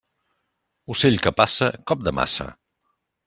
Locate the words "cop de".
1.91-2.15